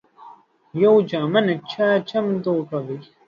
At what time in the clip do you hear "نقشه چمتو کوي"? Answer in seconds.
1.49-2.97